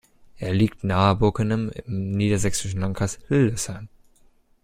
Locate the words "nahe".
0.83-1.13